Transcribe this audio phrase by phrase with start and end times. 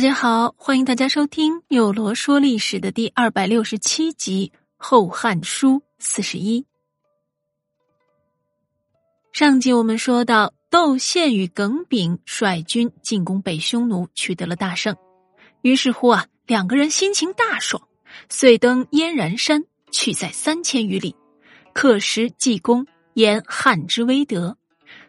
[0.00, 6.64] 大家好，欢迎大家收听《有罗说历史》的第二百六十七集《后汉书》四十一。
[9.30, 14.96] 上集我们说到，窦宪与耿炳率军进攻北匈奴，取得了大胜。
[15.60, 17.86] 于是乎啊，两个人心情大爽，
[18.30, 21.14] 遂登燕然山，去在三千余里，
[21.74, 24.56] 刻石记功，言汉之威德，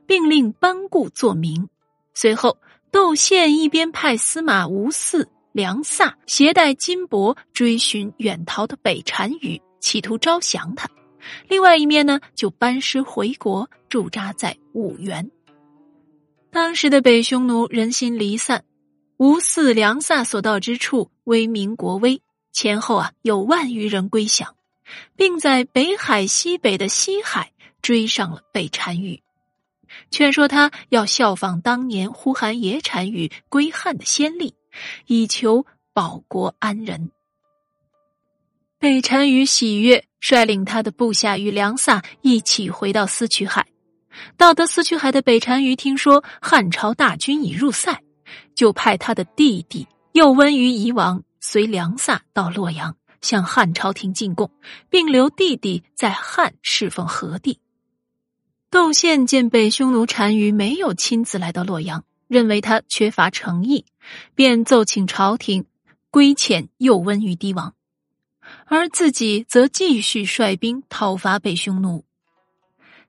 [0.06, 1.70] 并令班固作名。
[2.14, 2.58] 随后。
[2.92, 10.88] 窦宪一边派司马吴四、梁萨携带金帛追寻远逃的北单于，企图招降他；
[11.48, 15.32] 另外一面呢，就班师回国，驻扎在五原。
[16.52, 18.66] 当时的北匈奴人心离散，
[19.16, 24.54] 吴四、梁萨所到之处，威名国威，前后啊有万余人归降，
[25.16, 29.22] 并在北海西北的西海追上了北单于。
[30.12, 34.54] 劝说他要效仿当年呼韩邪单于归汉的先例，
[35.08, 37.10] 以求保国安人。
[38.78, 43.66] 北单于喜悦，率领他的部下与梁萨一起回到思渠海。
[44.36, 48.02] 到得思渠海的北单于听说汉朝大军已入塞，
[48.54, 54.52] 就派他的弟弟右温于夷王随梁萨到洛阳，向汉朝廷进贡，
[54.90, 57.60] 并留弟弟在汉侍奉和帝。
[58.72, 63.84] 窦宪见北匈奴单于没有亲自来到洛阳，认为他缺乏诚意，
[64.34, 65.66] 便奏请朝廷
[66.10, 67.76] 归遣右温于帝王，
[68.68, 72.06] 而自己则继续率兵讨伐北匈奴。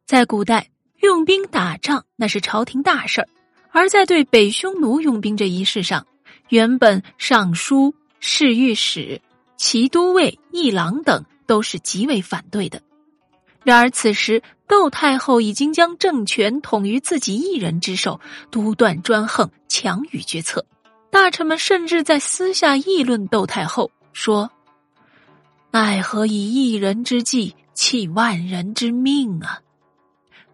[0.05, 3.29] 在古代，用兵打仗那是朝廷大事儿，
[3.71, 6.09] 而在对北匈奴用兵这一事上，
[6.49, 9.21] 原本尚书、侍御史、
[9.57, 12.83] 骑都尉、议郎等都是极为反对的。
[13.65, 18.21] 然而此时，窦太后已经将政权统于自己一人之手，
[18.51, 20.67] 独断专横，强于决策。
[21.11, 24.51] 大臣们甚至在私下议论窦太后，说
[25.71, 29.61] ：“奈何以一人之计弃万人之命啊！”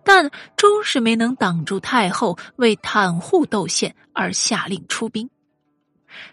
[0.05, 5.31] 但终是没能挡住太后为袒护窦宪而下令出兵。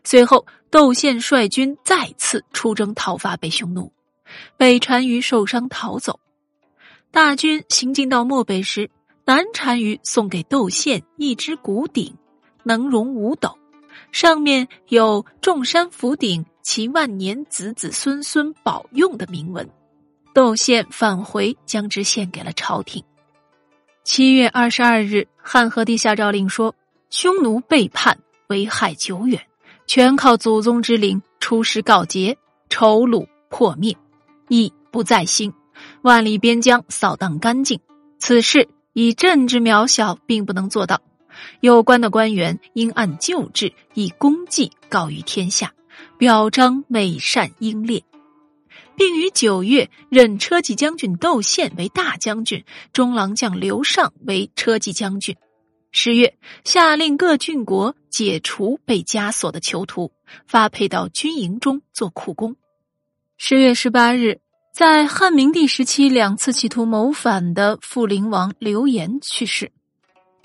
[0.03, 3.93] 随后，窦宪率军再次出征讨伐北匈奴，
[4.57, 6.19] 北单于受伤逃走。
[7.15, 8.89] 大军行进到漠北时，
[9.23, 12.13] 南单于送给窦宪一只古鼎，
[12.63, 13.57] 能容五斗，
[14.11, 19.65] 上面有“众山福鼎，其万年子子孙孙保用”的铭文。
[20.33, 23.01] 窦宪返回，将之献给了朝廷。
[24.03, 26.75] 七月二十二日，汉和帝下诏令说
[27.09, 29.41] ：“匈奴背叛，危害久远，
[29.87, 32.37] 全靠祖宗之灵出师告捷，
[32.69, 33.95] 仇虏破灭，
[34.49, 35.53] 义不在兴。”
[36.05, 37.79] 万里边疆扫荡干净，
[38.19, 41.01] 此事以朕之渺小，并不能做到。
[41.61, 45.73] 有关的官员应按旧制，以功绩告于天下，
[46.19, 48.03] 表彰美善英烈，
[48.95, 52.63] 并于九月任车骑将军窦宪为大将军，
[52.93, 55.35] 中郎将刘尚为车骑将军。
[55.91, 60.11] 十月，下令各郡国解除被枷锁的囚徒，
[60.45, 62.55] 发配到军营中做苦工。
[63.37, 64.44] 十月十八日。
[64.75, 69.71] 在汉明帝时期，两次企图谋反的富陵王刘延去世。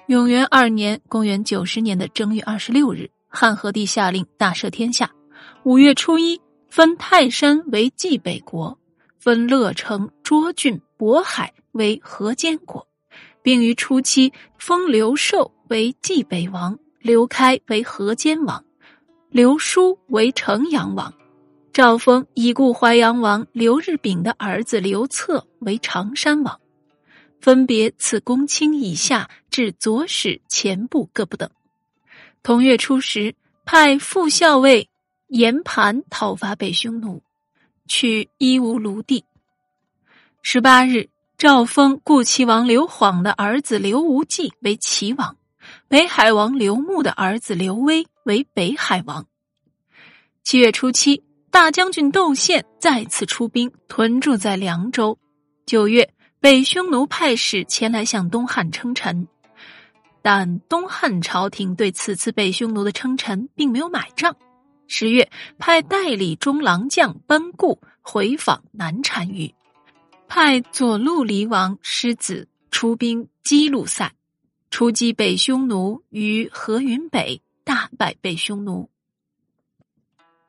[0.07, 5.11] 永元二年（公元九十年的正月二十六日），汉和帝下令大赦天下。
[5.65, 8.79] 五月初一，分泰山为冀北国，
[9.19, 12.87] 分乐城、涿郡、渤海为河间国，
[13.43, 18.65] 并于初七封刘寿为冀北王，刘开为河间王，
[19.29, 21.13] 刘叔为城阳王。
[21.73, 26.61] 赵封已故淮阳王刘日炳的儿子刘策为常山王，
[27.41, 31.49] 分别赐公卿以下至左使、前部各不等。
[32.43, 34.89] 同月初十，派副校尉
[35.29, 37.23] 严盘讨伐北匈奴，
[37.87, 39.25] 取伊吾卢地。
[40.43, 41.09] 十八日，
[41.39, 45.37] 赵封故齐王刘晃的儿子刘无忌为齐王，
[45.87, 49.25] 北海王刘穆的儿子刘威为北海王。
[50.43, 51.23] 七月初七。
[51.51, 55.19] 大将军窦宪再次出兵，屯驻在凉州。
[55.67, 59.27] 九月，北匈奴派使前来向东汉称臣，
[60.23, 64.37] 但东汉朝廷对此次北匈奴的称臣并没有买账。
[64.87, 69.53] 十月，派代理中郎将班固回访南单于，
[70.29, 74.13] 派左路离王师子出兵击路塞，
[74.71, 78.90] 出击北匈奴于河云北，大败北匈奴。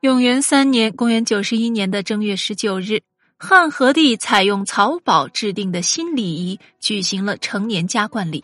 [0.01, 3.01] 永元三年（公元九十一年的正月十九日），
[3.37, 8.43] 汉和帝采用曹宝制定的新礼仪，举行了成年加冠礼，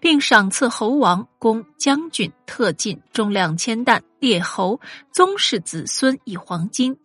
[0.00, 4.80] 并赏赐侯王、公、将军、特进重两千担，列侯、
[5.12, 6.98] 宗室子孙以黄金，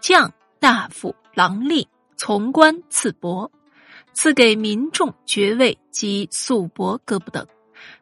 [0.00, 1.86] 将、大夫、郎吏、
[2.16, 3.48] 从官赐帛，
[4.14, 7.46] 赐给民众爵位及粟帛各不等，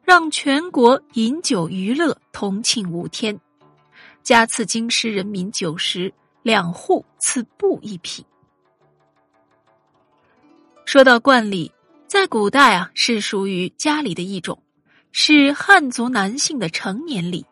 [0.03, 3.39] 让全国饮酒娱乐，同庆五天。
[4.23, 8.25] 加赐京师人民九十两户，赐布一匹。
[10.85, 11.73] 说到冠礼，
[12.07, 14.63] 在古代啊，是属于家礼的一种，
[15.11, 17.47] 是汉族男性的成年礼，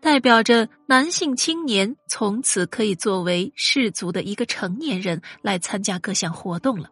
[0.00, 6.90] 代表着男性青年从此可以作为氏族的一个成年人来参加各项活动了。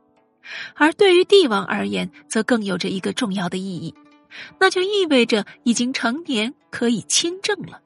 [0.75, 3.94] 而对于帝王而言，则更有着一个重要的意义，
[4.59, 7.81] 那就意味着已经成年，可以亲政了。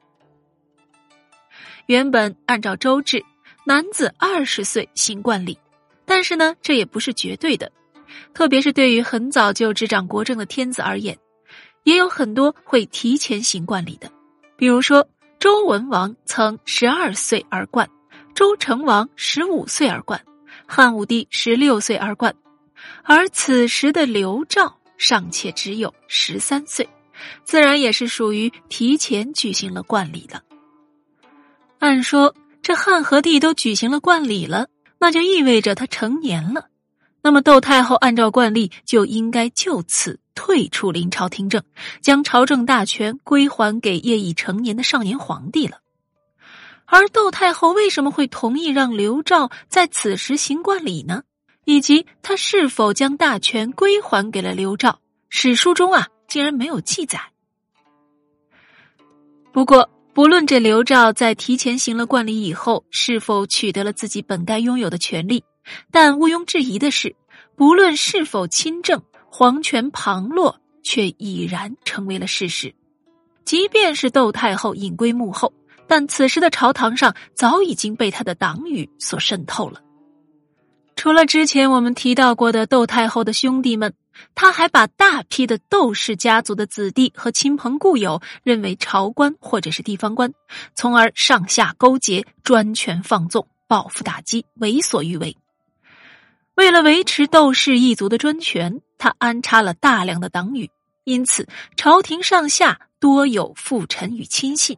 [1.89, 3.25] 原本按照周制，
[3.65, 5.57] 男子二十岁行冠礼，
[6.05, 7.71] 但是呢，这也不是绝对的，
[8.31, 11.17] 特别是对于很早就执掌国政的天子而言，
[11.81, 14.11] 也有很多会提前行冠礼的。
[14.55, 15.09] 比如说，
[15.39, 17.89] 周文王曾十二岁而冠，
[18.35, 20.23] 周成王十五岁而冠，
[20.67, 22.35] 汉武帝十六岁而冠，
[23.01, 26.87] 而此时的刘肇尚且只有十三岁，
[27.43, 30.43] 自然也是属于提前举行了冠礼的。
[31.79, 34.67] 按说，这汉和帝都举行了冠礼了，
[34.99, 36.67] 那就意味着他成年了。
[37.21, 41.63] 那么窦太后按照惯例就应该就此退出临朝听政，
[42.01, 45.79] 将朝政大权归还给业已成年的少年皇帝了。
[46.85, 51.23] 而窦太后为什么会同意让刘肇在此时行冠礼呢？
[51.63, 54.99] 以及他是否将大权归还给了刘肇？
[55.29, 57.21] 史书中啊，竟然没有记载。
[59.53, 59.89] 不过。
[60.19, 65.45] 不论这刘肇在提前行了冠礼以后是否取得了自己本该拥有的权利，
[65.91, 67.15] 但毋庸置疑的是，
[67.55, 69.01] 不论是否亲政，
[69.31, 72.75] 皇权旁落却已然成为了事实。
[73.45, 75.53] 即便是窦太后隐归幕后，
[75.87, 79.79] 但此时的朝堂上早已经被他的党羽所渗透了。
[80.97, 83.93] 除了之前我们提到过的窦太后的兄弟们。
[84.35, 90.33] 他还把大批的窦氏家族的子弟和亲朋故友认为朝官或者是地方官，
[90.75, 95.35] 从而上下勾结，专权放纵，报复打击，为所欲为。
[96.55, 100.69] 为了维持窦氏一族的专权，他安插了大量的党羽，
[101.05, 104.77] 因此朝廷上下多有附臣与亲信。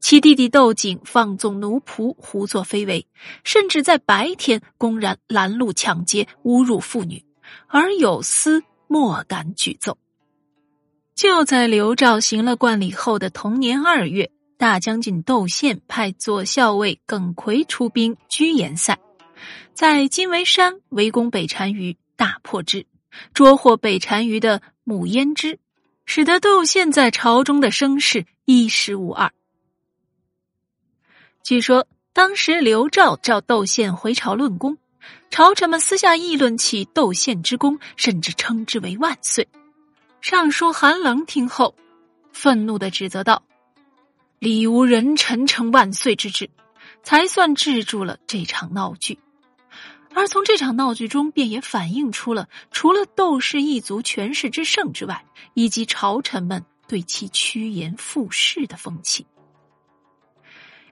[0.00, 3.06] 其弟弟窦景放纵奴仆，胡作非为，
[3.44, 7.25] 甚至在白天公然拦路抢劫，侮辱妇女。
[7.66, 9.98] 而有司莫敢举奏。
[11.14, 18.98] 就在刘肇行了冠礼后的同年二月，大将军窦宪派左校尉耿奎出兵居延塞，
[19.72, 22.86] 在金围山围攻北单于，大破之，
[23.32, 25.58] 捉获北单于的母焉支，
[26.04, 29.32] 使得窦宪在朝中的声势一时无二。
[31.42, 34.76] 据说当时刘肇召窦宪回朝论功。
[35.30, 39.46] 朝臣们私下议论起窦宪之功，甚至称之为万岁。
[40.22, 41.74] 尚书韩冷听后，
[42.32, 43.42] 愤怒的指责道
[44.40, 46.48] ：“理无人臣称万岁之志，
[47.02, 49.18] 才算制住了这场闹剧。”
[50.14, 59.26] 而从这场闹剧中，便也反映出了除了窦氏一族权势之盛之外，以及朝臣们对其趋炎附势的风气。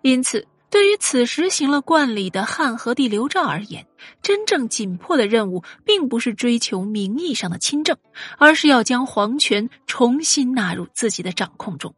[0.03, 0.47] 因此。
[0.75, 3.87] 对于此时行了冠礼的汉和帝刘肇而言，
[4.23, 7.97] 真正紧迫的任务并不是追求名义上的亲政，
[8.38, 11.95] 而是要将皇权重新纳入自己的掌控中。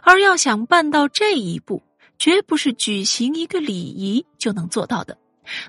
[0.00, 1.82] 而要想办到这一步，
[2.18, 5.18] 绝不是举行一个礼仪就能做到的，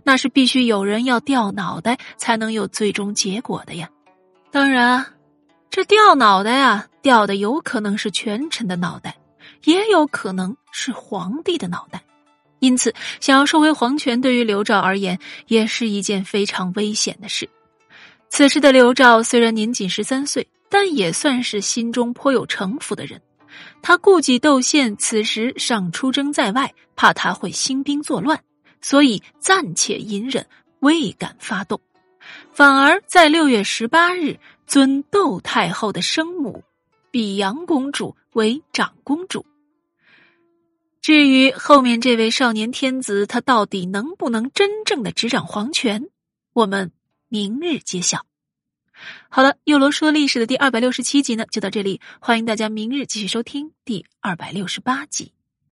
[0.04, 3.90] 那是必须有人要掉脑袋才能有最终结果的呀。
[4.50, 5.06] 当然，
[5.70, 9.18] 这掉脑袋啊，掉的有可能是权臣的脑袋，
[9.66, 12.02] 也有可能是皇帝的脑袋。
[12.60, 17.50] 因此，想要收回皇权，对于刘昭而言，也是一件非常危险的事。
[18.30, 23.22] 此时的刘昭虽然年仅十三岁，但也算是心中颇有城府的人。
[23.82, 28.42] 他顾忌窦宪此时尚出征在外，怕他会兴兵作乱，
[28.82, 30.46] 所以暂且隐忍，
[30.80, 31.80] 未敢发动。
[32.54, 34.38] 反而在六月十八日，
[34.68, 36.64] 尊窦太后的生母
[37.10, 39.46] 比阳公主为长公主。
[41.10, 46.08] 至于后面这位少年天子，他到底能不能真正的执掌皇权，
[46.54, 46.92] 我们
[47.30, 48.28] 明日揭晓。
[49.28, 55.34] 好了，又罗说历史的第二百六十七集呢，就到这里，欢迎大家明日继续收听第二百六十八集。